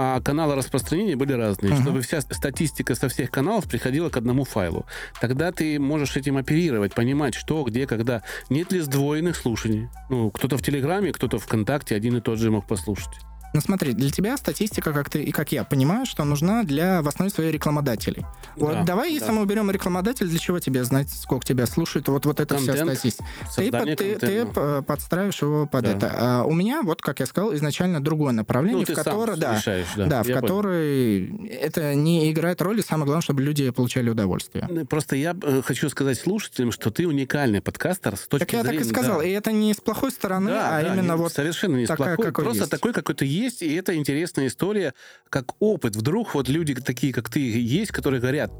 [0.00, 1.82] а каналы распространения были разные, uh-huh.
[1.82, 4.86] чтобы вся статистика со всех каналов приходила к одному файлу.
[5.20, 8.22] Тогда ты можешь этим оперировать, понимать, что, где, когда.
[8.48, 9.88] Нет ли сдвоенных слушаний?
[10.08, 13.27] Ну, кто-то в Телеграме, кто-то ВКонтакте один и тот же мог послушать.
[13.54, 17.08] Ну смотри, для тебя статистика, как ты и как я понимаю, что нужна для в
[17.08, 18.24] основе своей рекламодателей.
[18.56, 19.32] Вот да, давай, если да.
[19.32, 22.84] мы уберем рекламодатель, для чего тебе знать, сколько тебя слушают, вот, вот эта Контент, вся
[22.84, 23.24] статистика.
[23.56, 24.46] Ты, ты, ты
[24.82, 25.90] подстраиваешь его под да.
[25.92, 26.14] это.
[26.14, 29.86] А у меня, вот как я сказал, изначально другое направление, ну, в которое, да, решаешь,
[29.96, 34.66] да, да в которой это не играет роли, самое главное, чтобы люди получали удовольствие.
[34.68, 38.64] Ну, просто я э, хочу сказать слушателям, что ты уникальный подкастер с точки так зрения...
[38.64, 39.24] Так я так и сказал, да.
[39.24, 41.94] и это не с плохой стороны, да, а да, именно не, вот совершенно не с
[41.94, 44.94] плохой, просто такой, какой то есть, и это интересная история,
[45.30, 45.96] как опыт.
[45.96, 48.52] Вдруг вот люди такие, как ты, есть, которые говорят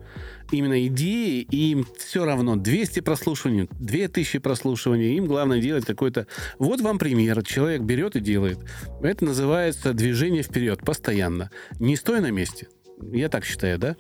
[0.51, 6.27] именно идеи, и им все равно 200 прослушиваний, 2000 прослушиваний, им главное делать какой-то...
[6.59, 7.43] Вот вам пример.
[7.43, 8.59] Человек берет и делает.
[9.03, 11.51] Это называется движение вперед постоянно.
[11.79, 12.69] Не стоя на месте.
[13.13, 13.97] Я так считаю, да?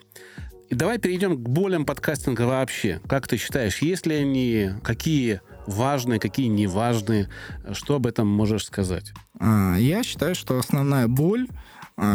[0.69, 3.01] И давай перейдем к болям подкастинга вообще.
[3.09, 7.29] Как ты считаешь, есть ли они, какие важные, какие неважные?
[7.73, 9.13] Что об этом можешь сказать?
[9.41, 11.47] А, я считаю, что основная боль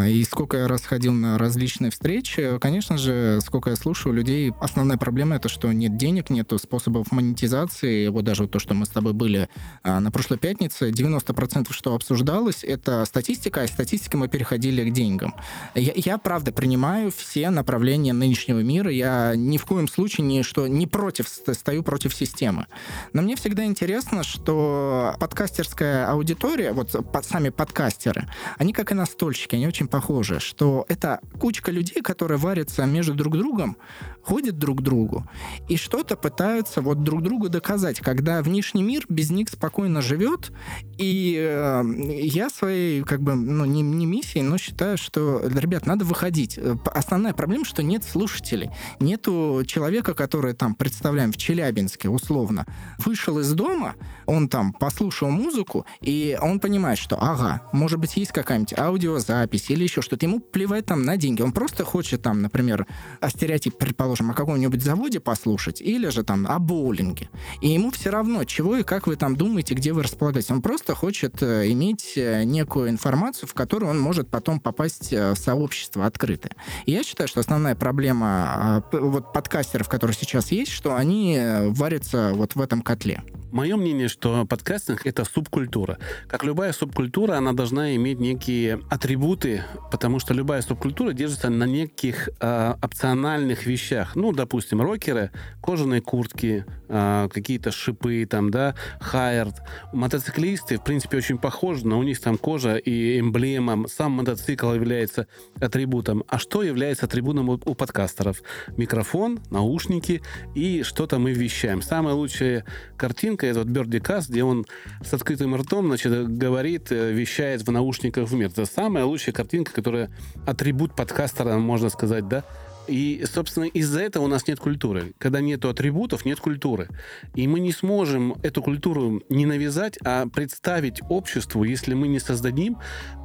[0.08, 4.98] и сколько я раз ходил на различные встречи, конечно же, сколько я слушаю людей, основная
[4.98, 8.08] проблема это, что нет денег, нет способов монетизации.
[8.08, 9.50] Вот даже то, что мы с тобой были
[9.84, 15.36] а, на прошлой пятнице, 90% что обсуждалось, это статистика, а из мы переходили к деньгам.
[15.76, 20.68] Я, я правда принимаю все направления нынешнего мира, я ни в коем случае не, что,
[20.68, 22.68] не против, стою против системы.
[23.12, 29.56] Но мне всегда интересно, что подкастерская аудитория, вот под, сами подкастеры, они как и настольщики,
[29.56, 33.76] они очень похоже, что это кучка людей, которые варятся между друг другом,
[34.24, 35.28] ходят друг к другу
[35.68, 40.52] и что-то пытаются вот друг другу доказать, когда внешний мир без них спокойно живет.
[41.00, 41.84] И э,
[42.22, 46.60] я своей, как бы, ну, не, не миссией, но считаю, что, ребят, надо выходить.
[46.86, 48.70] Основная проблема, что нет слушателей.
[49.00, 52.66] Нету человека, который там, представляем, в Челябинске, условно,
[53.00, 58.32] вышел из дома, он там послушал музыку, и он понимает, что, ага, может быть, есть
[58.32, 60.26] какая-нибудь аудиозапись, профессии или еще что-то.
[60.26, 61.42] Ему плевать там на деньги.
[61.42, 62.86] Он просто хочет там, например,
[63.22, 67.30] о стереотип, предположим, о каком-нибудь заводе послушать или же там о боулинге.
[67.62, 70.52] И ему все равно, чего и как вы там думаете, где вы располагаетесь.
[70.52, 75.34] Он просто хочет э, иметь э, некую информацию, в которую он может потом попасть э,
[75.34, 76.52] в сообщество открытое.
[76.86, 82.34] И я считаю, что основная проблема а, вот подкастеров, которые сейчас есть, что они варятся
[82.36, 83.22] вот в этом котле.
[83.54, 86.00] Мое мнение, что подкастинг— это субкультура.
[86.28, 89.53] Как любая субкультура, она должна иметь некие атрибуты,
[89.92, 94.16] потому что любая субкультура держится на неких э, опциональных вещах.
[94.16, 99.62] Ну, допустим, рокеры, кожаные куртки, э, какие-то шипы, там, да, хайерд.
[99.94, 103.88] Мотоциклисты, в принципе, очень похожи, но у них там кожа и эмблема.
[103.88, 105.28] Сам мотоцикл является
[105.60, 106.24] атрибутом.
[106.28, 108.42] А что является атрибутом у, у подкастеров?
[108.78, 110.22] Микрофон, наушники
[110.56, 111.82] и что-то мы вещаем.
[111.82, 112.66] Самая лучшая
[112.98, 114.66] картинка это вот Берди Каст, где он
[115.04, 118.50] с открытым ртом, значит, говорит, э, вещает в наушниках в мир.
[118.50, 120.10] Это самая лучшая картинка, которая
[120.46, 122.44] атрибут подкастера, можно сказать, да,
[122.88, 125.14] и, собственно, из-за этого у нас нет культуры.
[125.18, 126.90] Когда нет атрибутов, нет культуры.
[127.34, 132.78] И мы не сможем эту культуру не навязать, а представить обществу, если мы не создадим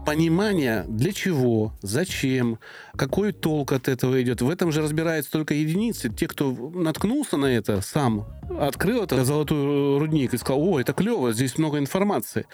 [0.08, 2.58] понимание, для чего, зачем,
[2.96, 4.40] какой толк от этого идет.
[4.40, 6.08] В этом же разбираются только единицы.
[6.08, 8.26] Те, кто наткнулся на это сам,
[8.58, 12.46] открыл это золотой рудник и сказал, о, это клево, здесь много информации.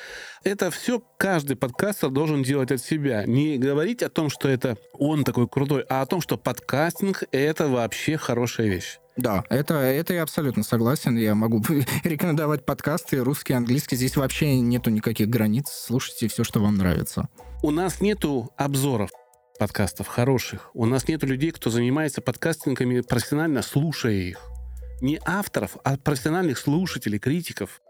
[0.42, 3.22] Это все каждый подкастер должен делать от себя.
[3.24, 7.68] Не говорить о том, что это он такой крутой, а о том, что подкастинг— это
[7.68, 8.98] вообще хорошая вещь.
[9.16, 11.16] Да, это, это я абсолютно согласен.
[11.16, 11.62] Я могу
[12.04, 13.96] рекомендовать подкасты русский, английский.
[13.96, 15.68] Здесь вообще нету никаких границ.
[15.68, 17.28] Слушайте все, что вам нравится.
[17.62, 19.10] У нас нету обзоров
[19.58, 20.70] подкастов хороших.
[20.74, 24.40] У нас нету людей, кто занимается подкастингами профессионально, слушая их.
[25.00, 27.80] Не авторов, а профессиональных слушателей, критиков.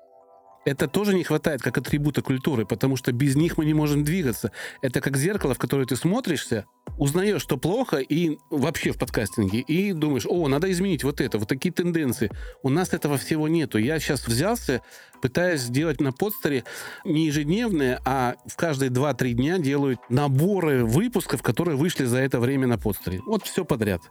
[0.64, 4.50] Это тоже не хватает как атрибута культуры, потому что без них мы не можем двигаться.
[4.83, 6.66] Это как зеркало, в которое ты смотришься,
[6.98, 11.48] узнаешь, что плохо, и вообще в подкастинге, и думаешь, о, надо изменить вот это, вот
[11.48, 12.31] такие тенденции.
[12.62, 13.79] У нас этого всего нету.
[13.79, 14.81] Я сейчас взялся,
[15.20, 16.64] пытаюсь сделать на подстере
[17.05, 22.66] не ежедневные, а в каждые 2-3 дня делают наборы выпусков, которые вышли за это время
[22.66, 23.20] на подстере.
[23.27, 24.03] Вот все подряд.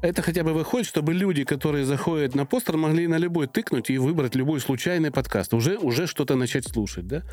[0.00, 3.98] Это хотя бы выходит, чтобы люди, которые заходят на постер, могли на любой тыкнуть и
[3.98, 5.52] выбрать любой случайный подкаст.
[5.54, 7.24] Уже, уже что-то начать слушать, да?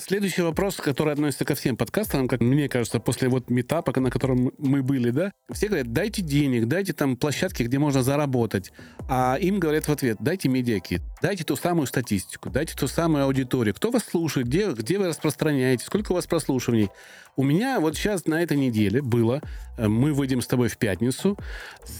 [0.00, 4.52] Следующий вопрос, который относится ко всем подкастерам, как мне кажется, после вот метапа, на котором
[4.56, 8.70] мы были, да, все говорят, дайте денег, дайте там площадки, где можно заработать.
[9.08, 13.74] А им говорят в ответ, дайте медиакит, дайте ту самую статистику, дайте ту самую аудиторию.
[13.74, 16.90] Кто вас слушает, где, где вы распространяете, сколько у вас прослушиваний.
[17.38, 19.40] У меня вот сейчас на этой неделе было,
[19.76, 21.38] э, мы выйдем с тобой в пятницу.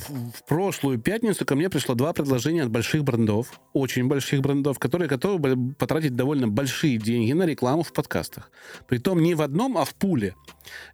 [0.08, 5.06] В, прошлую пятницу ко мне пришло два предложения от больших брендов, очень больших брендов, которые
[5.06, 8.50] готовы потратить довольно большие деньги на рекламу в подкастах.
[8.88, 10.34] Притом не в одном, а в пуле.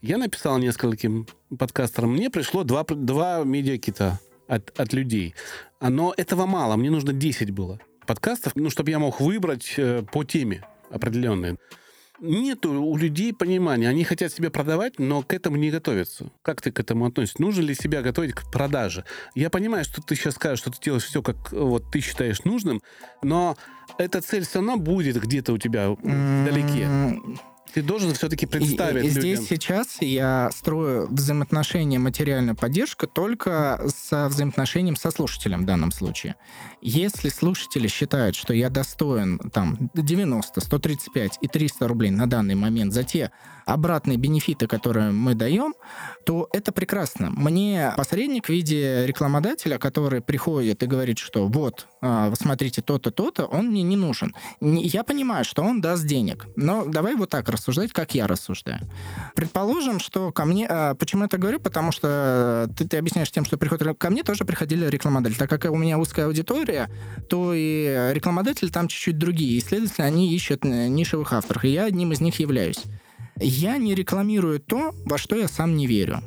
[0.03, 1.27] Я написал нескольким
[1.59, 5.35] подкастерам, мне пришло два, два медиакита от, от людей.
[5.81, 10.23] Но этого мало, мне нужно 10 было подкастов, ну, чтобы я мог выбрать э, по
[10.23, 11.57] теме определенные
[12.21, 13.89] нет у людей понимания.
[13.89, 16.31] Они хотят себя продавать, но к этому не готовятся.
[16.43, 17.43] Как ты к этому относишься?
[17.43, 19.05] Нужно ли себя готовить к продаже?
[19.35, 22.81] Я понимаю, что ты сейчас скажешь, что ты делаешь все, как вот ты считаешь нужным,
[23.23, 23.57] но
[23.99, 27.21] эта цель все равно будет где-то у тебя вдалеке.
[27.75, 29.47] Ты должен все-таки представить и, и здесь людям.
[29.47, 36.37] сейчас я строю взаимоотношения материальная поддержка только со взаимоотношением со слушателем в данном случае.
[36.87, 42.93] Если слушатели считают, что я достоин там 90, 135 и 300 рублей на данный момент
[42.93, 43.31] за те
[43.65, 45.75] обратные бенефиты, которые мы даем,
[46.27, 47.31] то это прекрасно.
[47.31, 53.47] Мне посредник в виде рекламодателя, который приходит и говорит, что вот, а, смотрите, то-то, то-то,
[53.47, 54.35] он мне не нужен.
[54.61, 58.81] Я понимаю, что он даст денег, но давай вот так рассуждать, как я рассуждаю.
[59.35, 60.67] Предположим, что ко мне...
[60.69, 61.61] А, почему я это говорю?
[61.61, 63.99] Потому что ты, ты объясняешь тем, что приходит...
[63.99, 65.39] Ко мне тоже приходили рекламодатели.
[65.39, 66.74] Так как у меня узкая аудитория,
[67.29, 69.57] то и рекламодатели там чуть-чуть другие.
[69.57, 71.65] И, следовательно, они ищут э, нишевых авторов.
[71.65, 72.83] И я одним из них являюсь.
[73.41, 76.23] Я не рекламирую то, во что я сам не верю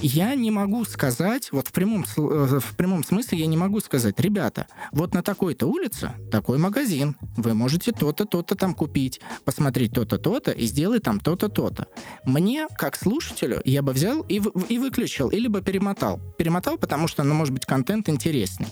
[0.00, 4.18] я не могу сказать, вот в прямом, э, в прямом смысле я не могу сказать,
[4.20, 10.18] ребята, вот на такой-то улице такой магазин, вы можете то-то, то-то там купить, посмотреть то-то,
[10.18, 11.86] то-то и сделать там то-то, то-то.
[12.24, 16.20] Мне, как слушателю, я бы взял и, и выключил, или бы перемотал.
[16.38, 18.68] Перемотал, потому что, ну, может быть, контент интересный.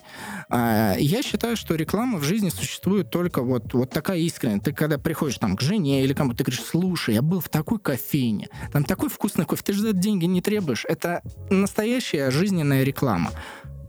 [0.48, 4.60] А, я считаю, что реклама в жизни существует только вот, вот такая искренняя.
[4.60, 7.78] Ты когда приходишь там к жене или кому-то, ты говоришь, слушай, я был в такой
[7.78, 10.84] кофейне, там такой вкусный кофе, ты же за деньги не требуешь.
[10.88, 11.11] Это
[11.50, 13.30] настоящая жизненная реклама.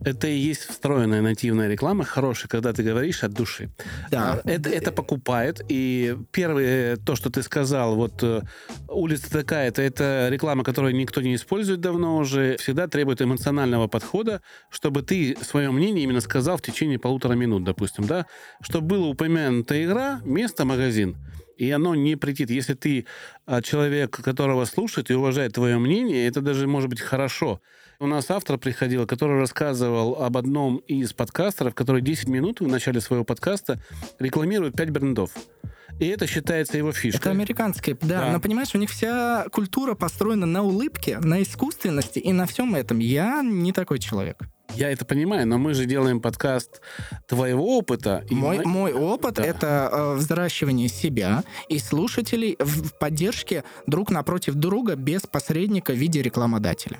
[0.06, 3.70] Это и есть встроенная нативная реклама, хорошая, когда ты говоришь от души.
[4.12, 4.42] Да.
[4.44, 5.62] А, это, это покупает.
[5.70, 8.42] И первое, то, что ты сказал, вот э,
[8.90, 15.04] улица такая-то, это реклама, которую никто не использует давно уже, всегда требует эмоционального подхода, чтобы
[15.04, 18.26] ты свое мнение именно сказал в течение полутора минут, допустим, да,
[18.62, 21.18] чтобы была упомянута игра, место, магазин
[21.64, 22.50] и оно не притит.
[22.50, 23.06] Если ты
[23.46, 27.62] а, человек, которого слушает и уважает твое мнение, это даже может быть хорошо.
[28.04, 33.00] У нас автор приходил, который рассказывал об одном из подкастеров, который 10 минут в начале
[33.00, 33.80] своего подкаста
[34.20, 35.32] рекламирует 5 брендов.
[36.02, 37.22] И это считается его фишкой.
[37.22, 38.32] Это американские, да, да.
[38.34, 43.00] Но понимаешь, у них вся культура построена на улыбке, на искусственности и на всем этом.
[43.00, 44.50] Я не такой человек.
[44.76, 46.82] Я это понимаю, но мы же делаем подкаст
[47.26, 48.26] твоего опыта.
[48.30, 48.66] Мой, мы...
[48.66, 49.46] мой опыт да.
[49.46, 56.22] это э, взращивание себя и слушателей в поддержке друг напротив друга без посредника в виде
[56.22, 57.00] рекламодателя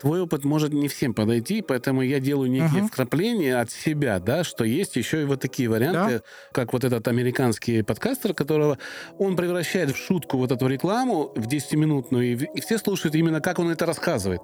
[0.00, 2.88] твой опыт может не всем подойти, поэтому я делаю некие uh-huh.
[2.88, 6.22] вкрапления от себя, да, что есть еще и вот такие варианты, да.
[6.52, 8.78] как вот этот американский подкастер, которого
[9.18, 13.58] он превращает в шутку вот эту рекламу в 10-минутную, и, и все слушают именно, как
[13.58, 14.40] он это рассказывает.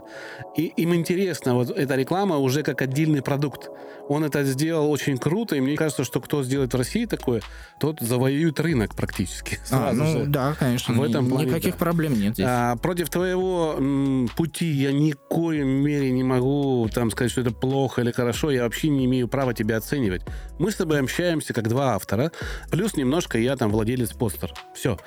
[0.57, 3.71] И им интересно, вот эта реклама уже как отдельный продукт.
[4.09, 7.41] Он это сделал очень круто, и мне кажется, что кто сделает в России такое,
[7.81, 9.59] тот завоюет рынок практически.
[9.71, 10.27] А, ну же.
[10.27, 10.95] да, конечно.
[10.95, 11.79] В этом плане, Никаких да.
[11.79, 12.47] проблем нет здесь.
[12.49, 17.53] А, против твоего м, пути я никакой коем мере не могу там сказать, что это
[17.53, 18.51] плохо или хорошо.
[18.51, 20.22] Я вообще не имею права тебя оценивать.
[20.59, 22.32] Мы с тобой общаемся как два автора.
[22.68, 24.53] Плюс немножко я там владелец постер.
[24.74, 24.99] Все.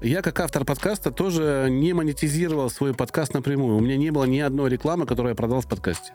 [0.00, 3.76] Я как автор подкаста тоже не монетизировал свой подкаст напрямую.
[3.76, 6.12] У меня не было ни одной рекламы, которую я продал в подкасте.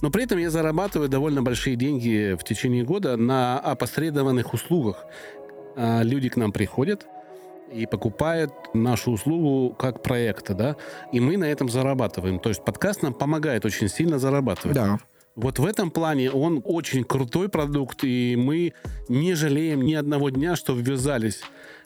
[0.00, 5.04] Но при этом я зарабатываю довольно большие деньги в течение года на опосредованных услугах.
[5.74, 7.04] А, люди к нам приходят,
[7.72, 10.76] и покупает нашу услугу как проекта, да,
[11.12, 12.38] и мы на этом зарабатываем.
[12.38, 14.76] То есть подкаст нам помогает очень сильно зарабатывать.
[14.76, 14.98] Да.
[15.36, 18.72] Вот в этом плане он очень крутой продукт, и мы
[19.08, 21.42] не жалеем ни одного дня, что ввязались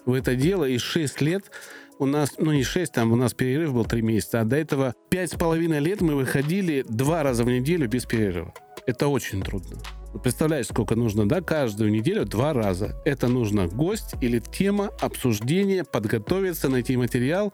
[0.07, 1.51] в это дело, и 6 лет
[1.99, 4.95] у нас, ну не 6, там у нас перерыв был 3 месяца, а до этого
[5.11, 8.55] пять с половиной лет мы выходили два раза в неделю без перерыва.
[8.87, 9.77] Это очень трудно.
[10.23, 13.01] Представляешь, сколько нужно, да, каждую неделю два раза.
[13.05, 17.53] Это нужно гость или тема, обсуждение, подготовиться, найти материал.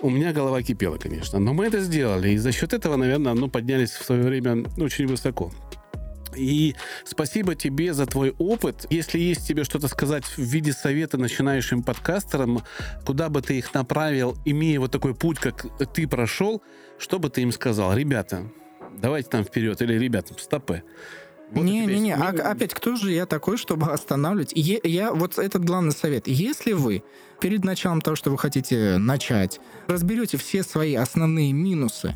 [0.00, 1.38] У меня голова кипела, конечно.
[1.38, 2.30] Но мы это сделали.
[2.30, 5.52] И за счет этого, наверное, ну, поднялись в свое время очень высоко.
[6.36, 8.86] И спасибо тебе за твой опыт.
[8.90, 12.62] Если есть тебе что-то сказать в виде совета начинающим подкастерам,
[13.06, 16.62] куда бы ты их направил, имея вот такой путь, как ты прошел,
[16.98, 17.94] что бы ты им сказал?
[17.94, 18.50] Ребята,
[18.98, 19.80] давайте там вперед.
[19.82, 20.82] Или, ребята, стопы.
[21.52, 24.52] Не-не-не, вот а, опять, кто же я такой, чтобы останавливать?
[24.54, 26.26] Е, я, вот этот главный совет.
[26.26, 27.04] Если вы
[27.40, 32.14] перед началом того, что вы хотите начать, разберете все свои основные минусы,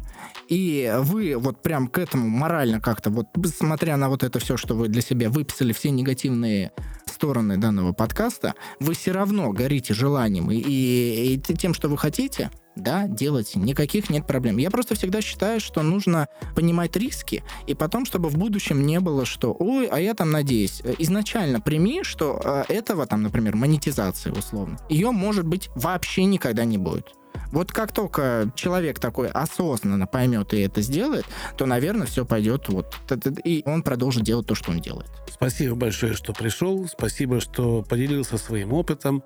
[0.49, 4.75] и вы вот прям к этому морально как-то, вот смотря на вот это все, что
[4.75, 6.73] вы для себя выписали, все негативные
[7.19, 12.53] стороны данного подкаста, вы все равно горите желанием и, и, и тем, что вы хотите,
[12.77, 14.59] да, делайте, никаких нет проблем.
[14.59, 19.25] Я просто всегда считаю, что нужно понимать риски, и потом, чтобы в будущем не было,
[19.25, 24.79] что, ой, а я там надеюсь, изначально прими, что э, этого там, например, монетизации условно,
[24.89, 27.15] ее может быть вообще никогда не будет.
[27.53, 31.25] Вот как только человек такой осознанно поймет и это сделает,
[31.57, 32.97] то, наверное, все пойдет вот,
[33.45, 35.09] и он продолжит делать то, что он делает.
[35.31, 36.87] Спасибо большое, что пришел.
[36.89, 39.23] Спасибо, что поделился своим опытом.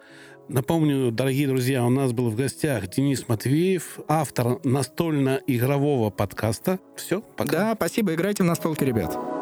[0.49, 6.79] Напомню, дорогие друзья, у нас был в гостях Денис Матвеев, автор настольно-игрового подкаста.
[6.97, 7.51] Все, пока.
[7.51, 8.15] Да, спасибо.
[8.15, 9.42] Играйте в настолки, ребят.